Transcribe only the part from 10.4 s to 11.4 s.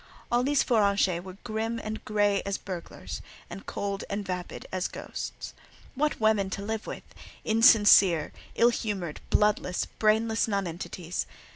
nonentities!